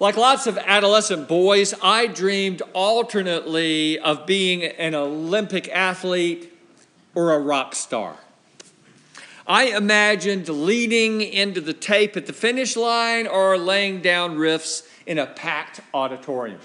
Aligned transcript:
Like 0.00 0.16
lots 0.16 0.46
of 0.46 0.56
adolescent 0.56 1.28
boys, 1.28 1.74
I 1.82 2.06
dreamed 2.06 2.62
alternately 2.72 3.98
of 3.98 4.24
being 4.24 4.64
an 4.64 4.94
Olympic 4.94 5.68
athlete 5.68 6.50
or 7.14 7.34
a 7.34 7.38
rock 7.38 7.74
star. 7.74 8.16
I 9.46 9.64
imagined 9.64 10.48
leading 10.48 11.20
into 11.20 11.60
the 11.60 11.74
tape 11.74 12.16
at 12.16 12.24
the 12.24 12.32
finish 12.32 12.76
line 12.76 13.26
or 13.26 13.58
laying 13.58 14.00
down 14.00 14.38
riffs 14.38 14.88
in 15.04 15.18
a 15.18 15.26
packed 15.26 15.80
auditorium. 15.92 16.60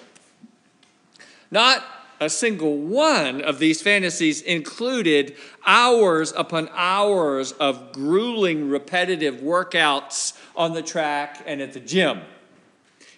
Not 1.51 1.83
a 2.21 2.29
single 2.29 2.77
one 2.77 3.41
of 3.41 3.59
these 3.59 3.81
fantasies 3.81 4.41
included 4.43 5.35
hours 5.65 6.31
upon 6.37 6.69
hours 6.71 7.51
of 7.53 7.91
grueling, 7.91 8.69
repetitive 8.69 9.35
workouts 9.35 10.37
on 10.55 10.73
the 10.73 10.81
track 10.81 11.43
and 11.45 11.61
at 11.61 11.73
the 11.73 11.81
gym. 11.81 12.21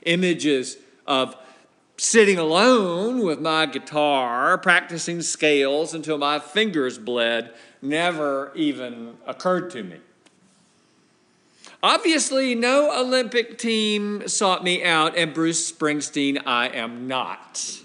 Images 0.07 0.77
of 1.05 1.35
sitting 1.97 2.37
alone 2.37 3.19
with 3.25 3.41
my 3.41 3.65
guitar, 3.65 4.57
practicing 4.57 5.21
scales 5.21 5.93
until 5.93 6.17
my 6.17 6.39
fingers 6.39 6.97
bled, 6.97 7.53
never 7.81 8.51
even 8.55 9.17
occurred 9.25 9.69
to 9.71 9.83
me. 9.83 9.97
Obviously, 11.83 12.55
no 12.55 12.97
Olympic 12.99 13.57
team 13.57 14.27
sought 14.27 14.63
me 14.63 14.83
out, 14.83 15.15
and 15.17 15.33
Bruce 15.33 15.71
Springsteen, 15.71 16.41
I 16.45 16.69
am 16.69 17.07
not. 17.07 17.81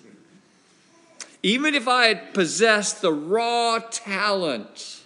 Even 1.43 1.75
if 1.75 1.89
I 1.89 2.07
had 2.07 2.33
possessed 2.33 3.03
the 3.03 3.13
raw 3.13 3.81
talent 3.91 5.01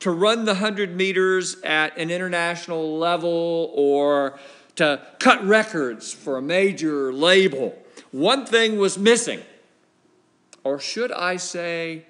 to 0.00 0.10
run 0.10 0.44
the 0.44 0.54
100 0.54 0.96
meters 0.96 1.56
at 1.62 1.96
an 1.96 2.10
international 2.10 2.98
level 2.98 3.72
or 3.74 4.38
to 4.82 5.00
cut 5.20 5.46
records 5.46 6.12
for 6.12 6.36
a 6.36 6.42
major 6.42 7.12
label, 7.12 7.78
one 8.10 8.44
thing 8.44 8.78
was 8.78 8.98
missing. 8.98 9.40
Or 10.64 10.80
should 10.80 11.12
I 11.12 11.36
say, 11.36 12.06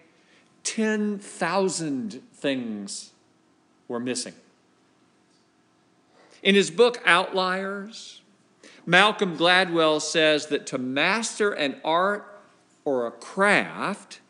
10,000 0.64 2.22
things 2.34 3.10
were 3.88 4.00
missing. 4.00 4.32
In 6.42 6.54
his 6.54 6.70
book 6.70 7.02
Outliers, 7.04 8.22
Malcolm 8.86 9.36
Gladwell 9.36 10.00
says 10.00 10.46
that 10.46 10.66
to 10.68 10.78
master 10.78 11.52
an 11.52 11.76
art 11.84 12.26
or 12.86 13.06
a 13.06 13.10
craft 13.10 14.20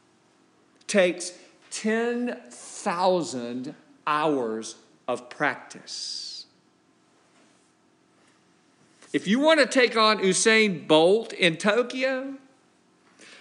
takes 0.89 1.33
10,000 1.70 3.75
hours 4.07 4.75
of 5.07 5.31
practice. 5.31 6.32
If 9.13 9.27
you 9.27 9.41
want 9.41 9.61
to 9.61 9.67
take 9.67 9.95
on 9.97 10.21
Usain 10.21 10.87
Bolt 10.87 11.35
in 11.35 11.59
Tokyo, 11.59 12.37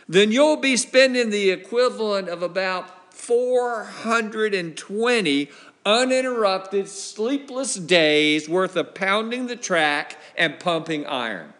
then 0.07 0.31
you'll 0.31 0.57
be 0.57 0.75
spending 0.75 1.29
the 1.29 1.49
equivalent 1.49 2.27
of 2.27 2.43
about 2.43 3.13
420 3.13 5.49
uninterrupted, 5.85 6.89
sleepless 6.89 7.75
days 7.75 8.49
worth 8.49 8.75
of 8.75 8.93
pounding 8.93 9.47
the 9.47 9.55
track 9.55 10.17
and 10.37 10.59
pumping 10.59 11.05
iron. 11.05 11.53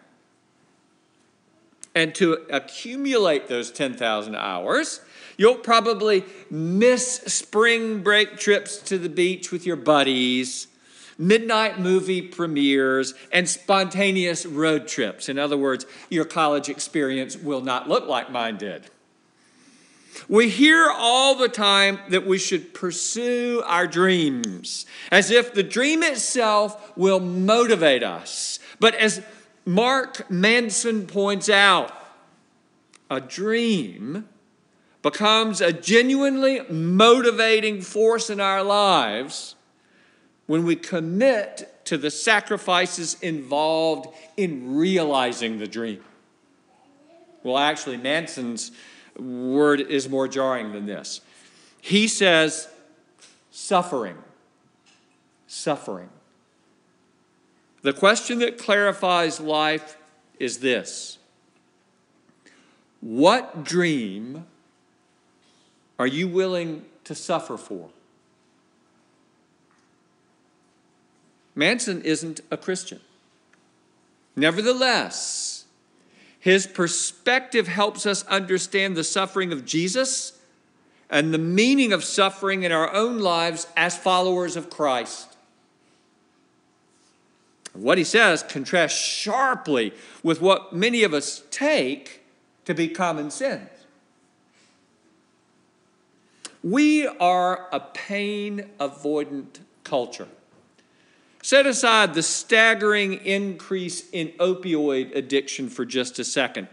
And 1.94 2.14
to 2.16 2.38
accumulate 2.50 3.48
those 3.48 3.70
10,000 3.70 4.34
hours, 4.34 5.00
you'll 5.36 5.56
probably 5.56 6.24
miss 6.50 7.16
spring 7.26 8.02
break 8.02 8.36
trips 8.36 8.78
to 8.82 8.98
the 8.98 9.08
beach 9.08 9.50
with 9.50 9.66
your 9.66 9.76
buddies 9.76 10.68
midnight 11.18 11.78
movie 11.78 12.22
premieres, 12.22 13.14
and 13.32 13.48
spontaneous 13.48 14.46
road 14.46 14.88
trips. 14.88 15.28
In 15.28 15.38
other 15.38 15.56
words, 15.56 15.86
your 16.10 16.24
college 16.24 16.68
experience 16.68 17.36
will 17.36 17.60
not 17.60 17.88
look 17.88 18.06
like 18.06 18.30
mine 18.30 18.56
did. 18.56 18.90
We 20.28 20.48
hear 20.48 20.90
all 20.90 21.34
the 21.34 21.48
time 21.48 21.98
that 22.10 22.26
we 22.26 22.38
should 22.38 22.74
pursue 22.74 23.62
our 23.64 23.86
dreams 23.86 24.86
as 25.10 25.30
if 25.30 25.54
the 25.54 25.62
dream 25.62 26.02
itself 26.02 26.96
will 26.96 27.20
motivate 27.20 28.02
us. 28.02 28.58
But 28.78 28.94
as 28.94 29.22
Mark 29.64 30.30
Manson 30.30 31.06
points 31.06 31.48
out, 31.48 31.92
a 33.10 33.20
dream 33.20 34.28
becomes 35.02 35.60
a 35.60 35.72
genuinely 35.72 36.60
motivating 36.70 37.82
force 37.82 38.30
in 38.30 38.40
our 38.40 38.62
lives 38.62 39.56
when 40.52 40.66
we 40.66 40.76
commit 40.76 41.82
to 41.86 41.96
the 41.96 42.10
sacrifices 42.10 43.16
involved 43.22 44.14
in 44.36 44.76
realizing 44.76 45.58
the 45.58 45.66
dream. 45.66 46.04
Well, 47.42 47.56
actually, 47.56 47.96
Manson's 47.96 48.70
word 49.18 49.80
is 49.80 50.10
more 50.10 50.28
jarring 50.28 50.72
than 50.72 50.84
this. 50.84 51.22
He 51.80 52.06
says, 52.06 52.68
suffering. 53.50 54.18
Suffering. 55.46 56.10
The 57.80 57.94
question 57.94 58.40
that 58.40 58.58
clarifies 58.58 59.40
life 59.40 59.96
is 60.38 60.58
this 60.58 61.16
What 63.00 63.64
dream 63.64 64.44
are 65.98 66.06
you 66.06 66.28
willing 66.28 66.84
to 67.04 67.14
suffer 67.14 67.56
for? 67.56 67.88
Manson 71.54 72.02
isn't 72.02 72.40
a 72.50 72.56
Christian. 72.56 73.00
Nevertheless, 74.34 75.64
his 76.38 76.66
perspective 76.66 77.68
helps 77.68 78.06
us 78.06 78.26
understand 78.26 78.96
the 78.96 79.04
suffering 79.04 79.52
of 79.52 79.64
Jesus 79.64 80.38
and 81.10 81.32
the 81.32 81.38
meaning 81.38 81.92
of 81.92 82.02
suffering 82.02 82.62
in 82.62 82.72
our 82.72 82.92
own 82.92 83.18
lives 83.18 83.66
as 83.76 83.96
followers 83.96 84.56
of 84.56 84.70
Christ. 84.70 85.36
What 87.74 87.98
he 87.98 88.04
says 88.04 88.42
contrasts 88.42 88.98
sharply 88.98 89.92
with 90.22 90.40
what 90.40 90.72
many 90.72 91.04
of 91.04 91.14
us 91.14 91.42
take 91.50 92.22
to 92.64 92.74
be 92.74 92.88
common 92.88 93.30
sense. 93.30 93.68
We 96.62 97.06
are 97.06 97.68
a 97.72 97.80
pain 97.80 98.68
avoidant 98.78 99.60
culture. 99.84 100.28
Set 101.42 101.66
aside 101.66 102.14
the 102.14 102.22
staggering 102.22 103.14
increase 103.14 104.08
in 104.10 104.28
opioid 104.38 105.14
addiction 105.14 105.68
for 105.68 105.84
just 105.84 106.18
a 106.20 106.24
second. 106.24 106.68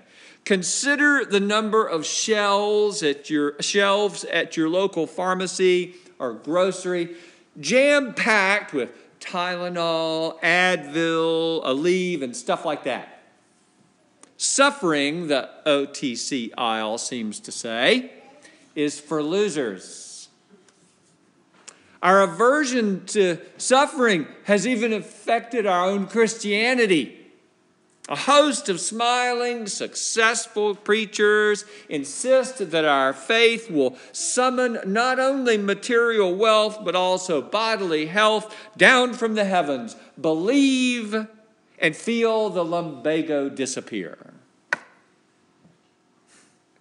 Consider 0.46 1.26
the 1.26 1.40
number 1.40 1.86
of 1.86 2.06
shelves 2.06 3.04
at 3.04 3.30
your 3.30 3.56
shelves 3.60 4.24
at 4.26 4.56
your 4.56 4.70
local 4.70 5.08
pharmacy 5.08 5.96
or 6.20 6.34
grocery 6.34 7.16
jam 7.60 8.14
packed 8.14 8.74
with 8.74 8.92
Tylenol, 9.20 10.40
Advil, 10.42 11.64
Aleve, 11.66 12.22
and 12.22 12.36
stuff 12.36 12.64
like 12.64 12.84
that. 12.86 13.22
Suffering, 14.38 15.28
the 15.28 15.50
OTC 15.66 16.52
aisle 16.58 16.98
seems 16.98 17.40
to 17.42 17.52
say, 17.52 18.12
is 18.76 19.00
for 19.00 19.22
losers. 19.22 20.09
Our 22.02 22.22
aversion 22.22 23.06
to 23.08 23.40
suffering 23.58 24.28
has 24.46 24.66
even 24.66 24.94
affected 24.94 25.66
our 25.66 25.86
own 25.86 26.08
Christianity. 26.08 27.16
A 28.08 28.16
host 28.16 28.70
of 28.70 28.80
smiling, 28.80 29.68
successful 29.68 30.74
preachers 30.74 31.66
insist 31.90 32.72
that 32.72 32.86
our 32.86 33.14
faith 33.14 33.70
will 33.70 33.98
summon 34.12 34.80
not 34.86 35.20
only 35.20 35.58
material 35.58 36.34
wealth, 36.34 36.80
but 36.84 36.96
also 36.96 37.40
bodily 37.40 38.08
health 38.08 38.56
down 38.78 39.14
from 39.14 39.36
the 39.36 39.46
heavens. 39.46 39.96
Believe 40.20 41.28
and 41.78 41.96
feel 41.96 42.50
the 42.50 42.66
lumbago 42.66 43.48
disappear. 43.48 44.18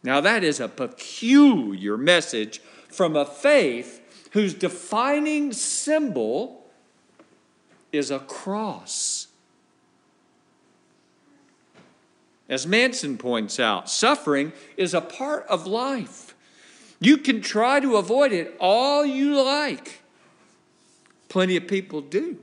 Now, 0.02 0.20
that 0.22 0.42
is 0.44 0.60
a 0.60 0.68
peculiar 0.68 1.98
message 1.98 2.62
from 2.88 3.16
a 3.16 3.26
faith 3.26 4.00
whose 4.32 4.54
defining 4.54 5.52
symbol 5.52 6.66
is 7.92 8.10
a 8.10 8.18
cross. 8.18 9.28
As 12.48 12.66
Manson 12.66 13.18
points 13.18 13.60
out, 13.60 13.90
suffering 13.90 14.52
is 14.76 14.94
a 14.94 15.00
part 15.00 15.46
of 15.48 15.66
life. 15.66 16.34
You 17.00 17.18
can 17.18 17.40
try 17.40 17.80
to 17.80 17.96
avoid 17.96 18.32
it 18.32 18.56
all 18.58 19.04
you 19.04 19.40
like. 19.42 20.00
Plenty 21.28 21.56
of 21.56 21.68
people 21.68 22.00
do. 22.00 22.38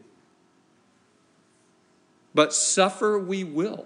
But 2.34 2.54
suffer 2.54 3.18
we 3.18 3.44
will. 3.44 3.86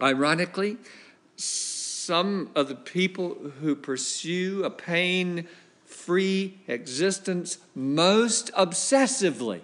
Ironically, 0.00 0.78
some 2.02 2.50
of 2.56 2.66
the 2.66 2.74
people 2.74 3.36
who 3.60 3.76
pursue 3.76 4.64
a 4.64 4.70
pain 4.70 5.46
free 5.84 6.58
existence 6.66 7.58
most 7.76 8.52
obsessively 8.54 9.60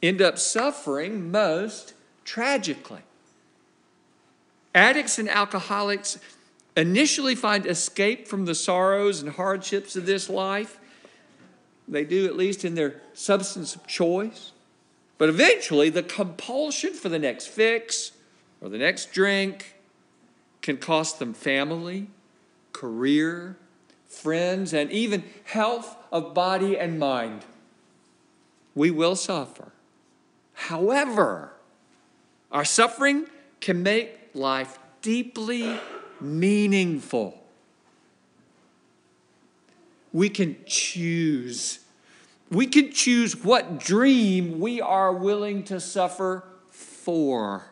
end 0.00 0.22
up 0.22 0.38
suffering 0.38 1.28
most 1.30 1.94
tragically. 2.24 3.00
Addicts 4.72 5.18
and 5.18 5.28
alcoholics 5.28 6.16
initially 6.76 7.34
find 7.34 7.66
escape 7.66 8.28
from 8.28 8.44
the 8.44 8.54
sorrows 8.54 9.20
and 9.20 9.32
hardships 9.32 9.96
of 9.96 10.06
this 10.06 10.30
life. 10.30 10.78
They 11.88 12.04
do, 12.04 12.26
at 12.26 12.36
least 12.36 12.64
in 12.64 12.76
their 12.76 13.00
substance 13.14 13.74
of 13.74 13.84
choice. 13.88 14.52
But 15.18 15.28
eventually, 15.28 15.90
the 15.90 16.04
compulsion 16.04 16.94
for 16.94 17.08
the 17.08 17.18
next 17.18 17.48
fix 17.48 18.12
or 18.60 18.68
the 18.68 18.78
next 18.78 19.12
drink 19.12 19.74
can 20.70 20.78
cost 20.78 21.18
them 21.18 21.34
family, 21.34 22.06
career, 22.72 23.56
friends, 24.06 24.72
and 24.72 24.88
even 24.92 25.24
health 25.42 25.96
of 26.12 26.32
body 26.32 26.78
and 26.78 26.96
mind. 26.96 27.44
We 28.76 28.92
will 28.92 29.16
suffer. 29.16 29.72
However, 30.54 31.54
our 32.52 32.64
suffering 32.64 33.26
can 33.60 33.82
make 33.82 34.30
life 34.32 34.78
deeply 35.02 35.80
meaningful. 36.20 37.42
We 40.12 40.28
can 40.28 40.56
choose. 40.66 41.80
We 42.48 42.68
can 42.68 42.92
choose 42.92 43.36
what 43.42 43.80
dream 43.80 44.60
we 44.60 44.80
are 44.80 45.12
willing 45.12 45.64
to 45.64 45.80
suffer 45.80 46.44
for. 46.70 47.70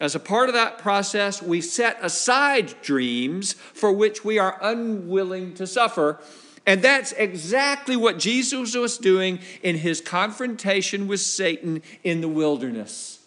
As 0.00 0.14
a 0.14 0.20
part 0.20 0.48
of 0.48 0.54
that 0.54 0.78
process, 0.78 1.40
we 1.40 1.60
set 1.60 1.98
aside 2.02 2.74
dreams 2.82 3.52
for 3.52 3.92
which 3.92 4.24
we 4.24 4.38
are 4.38 4.58
unwilling 4.60 5.54
to 5.54 5.66
suffer. 5.66 6.18
And 6.66 6.82
that's 6.82 7.12
exactly 7.12 7.96
what 7.96 8.18
Jesus 8.18 8.74
was 8.74 8.98
doing 8.98 9.38
in 9.62 9.76
his 9.76 10.00
confrontation 10.00 11.06
with 11.06 11.20
Satan 11.20 11.82
in 12.02 12.22
the 12.22 12.28
wilderness. 12.28 13.20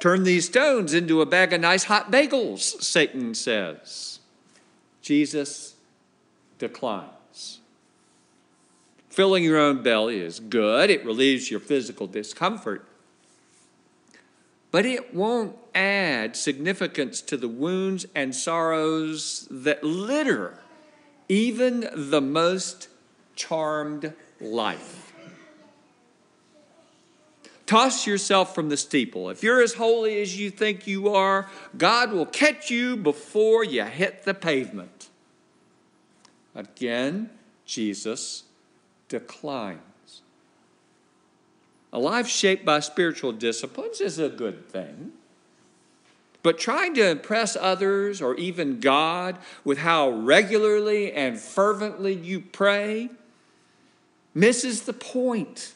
Turn 0.00 0.22
these 0.22 0.46
stones 0.46 0.94
into 0.94 1.20
a 1.20 1.26
bag 1.26 1.52
of 1.52 1.60
nice 1.60 1.84
hot 1.84 2.10
bagels, 2.10 2.82
Satan 2.82 3.34
says. 3.34 4.20
Jesus 5.02 5.74
declines. 6.58 7.58
Filling 9.08 9.42
your 9.42 9.58
own 9.58 9.82
belly 9.82 10.20
is 10.20 10.38
good, 10.38 10.90
it 10.90 11.04
relieves 11.04 11.50
your 11.50 11.60
physical 11.60 12.06
discomfort, 12.06 12.86
but 14.70 14.84
it 14.84 15.14
won't 15.14 15.56
add 15.74 16.36
significance 16.36 17.20
to 17.22 17.36
the 17.36 17.48
wounds 17.48 18.06
and 18.14 18.34
sorrows 18.34 19.46
that 19.50 19.82
litter 19.84 20.58
even 21.28 21.88
the 21.94 22.20
most 22.20 22.88
charmed 23.36 24.12
life. 24.40 25.12
Toss 27.66 28.06
yourself 28.06 28.54
from 28.54 28.70
the 28.70 28.78
steeple. 28.78 29.28
If 29.28 29.42
you're 29.42 29.60
as 29.60 29.74
holy 29.74 30.22
as 30.22 30.40
you 30.40 30.50
think 30.50 30.86
you 30.86 31.10
are, 31.10 31.50
God 31.76 32.12
will 32.12 32.24
catch 32.24 32.70
you 32.70 32.96
before 32.96 33.62
you 33.62 33.84
hit 33.84 34.24
the 34.24 34.32
pavement. 34.32 35.10
Again, 36.54 37.28
Jesus 37.66 38.44
declines. 39.08 39.87
A 41.92 41.98
life 41.98 42.28
shaped 42.28 42.64
by 42.64 42.80
spiritual 42.80 43.32
disciplines 43.32 44.00
is 44.00 44.18
a 44.18 44.28
good 44.28 44.68
thing. 44.68 45.12
But 46.42 46.58
trying 46.58 46.94
to 46.94 47.08
impress 47.08 47.56
others 47.56 48.22
or 48.22 48.34
even 48.36 48.80
God 48.80 49.38
with 49.64 49.78
how 49.78 50.10
regularly 50.10 51.12
and 51.12 51.38
fervently 51.38 52.14
you 52.14 52.40
pray 52.40 53.10
misses 54.34 54.82
the 54.82 54.92
point. 54.92 55.72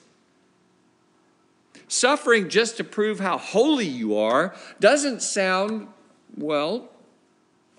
Suffering 1.88 2.48
just 2.48 2.76
to 2.76 2.84
prove 2.84 3.20
how 3.20 3.38
holy 3.38 3.86
you 3.86 4.16
are 4.16 4.54
doesn't 4.80 5.20
sound, 5.20 5.88
well, 6.36 6.88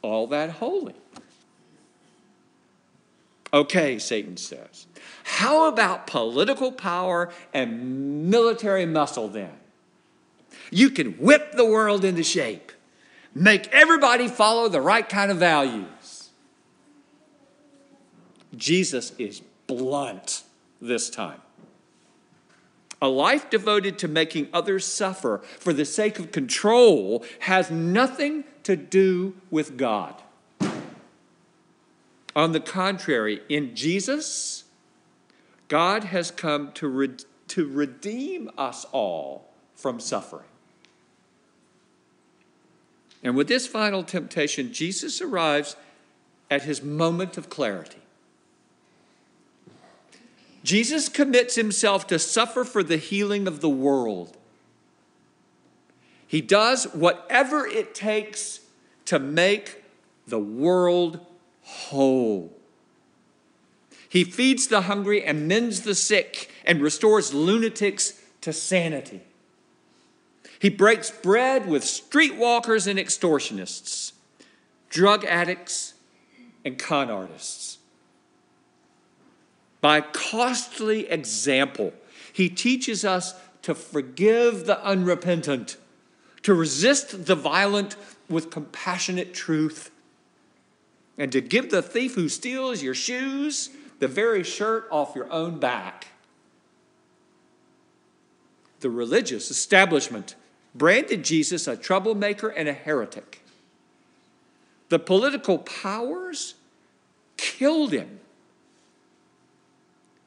all 0.01 0.27
that 0.27 0.51
holy. 0.51 0.93
Okay, 3.53 3.99
Satan 3.99 4.35
says. 4.35 4.87
How 5.23 5.67
about 5.67 6.07
political 6.07 6.71
power 6.71 7.31
and 7.53 8.29
military 8.29 8.85
muscle 8.85 9.27
then? 9.27 9.51
You 10.71 10.89
can 10.89 11.11
whip 11.13 11.51
the 11.53 11.65
world 11.65 12.03
into 12.03 12.23
shape, 12.23 12.71
make 13.35 13.67
everybody 13.67 14.27
follow 14.27 14.67
the 14.67 14.81
right 14.81 15.07
kind 15.07 15.29
of 15.29 15.37
values. 15.37 16.31
Jesus 18.55 19.13
is 19.17 19.41
blunt 19.67 20.43
this 20.81 21.09
time. 21.09 21.41
A 23.01 23.07
life 23.07 23.49
devoted 23.49 23.99
to 23.99 24.07
making 24.07 24.47
others 24.53 24.85
suffer 24.85 25.39
for 25.59 25.73
the 25.73 25.85
sake 25.85 26.19
of 26.19 26.31
control 26.31 27.23
has 27.39 27.69
nothing 27.69 28.45
to 28.63 28.75
do 28.75 29.35
with 29.51 29.77
God. 29.77 30.21
On 32.35 32.51
the 32.51 32.59
contrary, 32.59 33.41
in 33.47 33.75
Jesus, 33.75 34.63
God 35.67 36.05
has 36.05 36.31
come 36.31 36.71
to, 36.73 36.87
re- 36.87 37.09
to 37.49 37.67
redeem 37.67 38.49
us 38.57 38.85
all 38.91 39.49
from 39.75 39.99
suffering. 39.99 40.47
And 43.23 43.35
with 43.35 43.47
this 43.47 43.67
final 43.67 44.03
temptation, 44.03 44.73
Jesus 44.73 45.21
arrives 45.21 45.75
at 46.49 46.63
his 46.63 46.83
moment 46.83 47.37
of 47.37 47.49
clarity. 47.49 47.99
Jesus 50.63 51.09
commits 51.09 51.55
himself 51.55 52.07
to 52.07 52.17
suffer 52.19 52.63
for 52.63 52.83
the 52.83 52.97
healing 52.97 53.47
of 53.47 53.61
the 53.61 53.69
world. 53.69 54.37
He 56.27 56.41
does 56.41 56.85
whatever 56.93 57.65
it 57.65 57.93
takes 57.93 58.61
to 59.05 59.19
make 59.19 59.83
the 60.25 60.39
world 60.39 61.25
whole. 61.63 62.51
He 64.07 64.23
feeds 64.23 64.67
the 64.67 64.81
hungry 64.81 65.23
and 65.23 65.47
mends 65.47 65.81
the 65.81 65.95
sick 65.95 66.51
and 66.65 66.81
restores 66.81 67.33
lunatics 67.33 68.21
to 68.41 68.53
sanity. 68.53 69.21
He 70.59 70.69
breaks 70.69 71.11
bread 71.11 71.67
with 71.67 71.83
streetwalkers 71.83 72.87
and 72.87 72.99
extortionists, 72.99 74.13
drug 74.89 75.25
addicts 75.25 75.93
and 76.63 76.77
con 76.77 77.09
artists. 77.09 77.79
By 79.81 79.99
costly 79.99 81.09
example, 81.09 81.93
he 82.31 82.49
teaches 82.49 83.03
us 83.03 83.33
to 83.63 83.75
forgive 83.75 84.65
the 84.65 84.81
unrepentant, 84.85 85.77
to 86.43 86.53
resist 86.53 87.25
the 87.25 87.35
violent 87.35 87.95
with 88.29 88.49
compassionate 88.49 89.33
truth, 89.33 89.91
and 91.17 91.31
to 91.31 91.41
give 91.41 91.69
the 91.69 91.81
thief 91.81 92.15
who 92.15 92.29
steals 92.29 92.81
your 92.81 92.93
shoes 92.93 93.69
the 93.99 94.07
very 94.07 94.43
shirt 94.43 94.87
off 94.91 95.15
your 95.15 95.31
own 95.31 95.59
back. 95.59 96.07
The 98.79 98.89
religious 98.89 99.49
establishment 99.49 100.35
branded 100.75 101.23
Jesus 101.23 101.67
a 101.67 101.77
troublemaker 101.77 102.49
and 102.49 102.67
a 102.67 102.73
heretic. 102.73 103.41
The 104.89 104.99
political 104.99 105.59
powers 105.59 106.55
killed 107.37 107.93
him 107.93 108.19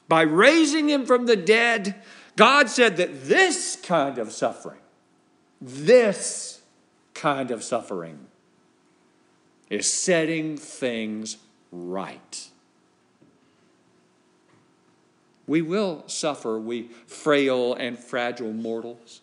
by 0.08 0.22
raising 0.22 0.88
him 0.88 1.04
from 1.04 1.26
the 1.26 1.36
dead, 1.36 1.96
God 2.36 2.68
said 2.68 2.96
that 2.98 3.24
this 3.24 3.76
kind 3.76 4.18
of 4.18 4.32
suffering, 4.32 4.80
this 5.60 6.60
kind 7.14 7.50
of 7.50 7.64
suffering, 7.64 8.25
is 9.68 9.90
setting 9.90 10.56
things 10.56 11.36
right. 11.72 12.48
We 15.46 15.62
will 15.62 16.04
suffer, 16.06 16.58
we 16.58 16.88
frail 17.06 17.74
and 17.74 17.98
fragile 17.98 18.52
mortals. 18.52 19.20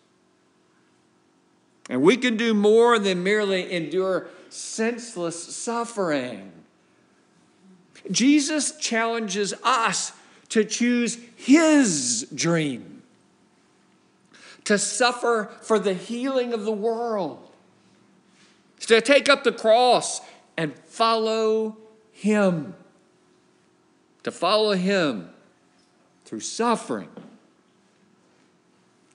And 1.90 2.02
we 2.02 2.16
can 2.16 2.38
do 2.38 2.54
more 2.54 2.98
than 2.98 3.24
merely 3.24 3.72
endure 3.72 4.28
senseless 4.50 5.56
suffering. 5.56 6.52
Jesus 8.10 8.78
challenges 8.78 9.54
us 9.64 10.14
to 10.50 10.64
choose 10.64 11.18
his 11.36 12.28
dream, 12.34 13.02
to 14.66 14.78
suffer 14.78 15.52
for 15.62 15.80
the 15.80 15.94
healing 15.94 16.54
of 16.54 16.64
the 16.64 16.72
world, 16.72 17.50
to 18.82 19.02
take 19.02 19.28
up 19.28 19.44
the 19.44 19.52
cross 19.52 20.22
and 20.58 20.78
follow 20.86 21.78
him, 22.12 22.76
to 24.24 24.32
follow 24.32 24.74
him 24.74 25.30
through 26.26 26.42
suffering 26.42 27.10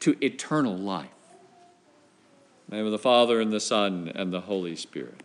to 0.00 0.16
eternal 0.24 0.76
life. 0.76 1.08
name 2.70 2.84
of 2.84 2.92
the 2.92 2.98
Father, 2.98 3.40
and 3.40 3.52
the 3.52 3.60
Son, 3.60 4.12
and 4.14 4.32
the 4.32 4.42
Holy 4.42 4.76
Spirit. 4.76 5.22